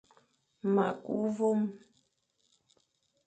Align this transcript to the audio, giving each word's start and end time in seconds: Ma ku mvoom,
Ma 0.73 0.87
ku 1.03 1.11
mvoom, 1.23 1.61